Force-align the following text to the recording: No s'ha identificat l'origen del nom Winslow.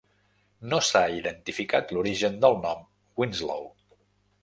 No 0.71 0.79
s'ha 0.87 1.03
identificat 1.17 1.93
l'origen 1.99 2.43
del 2.47 2.61
nom 2.67 2.85
Winslow. 3.23 3.73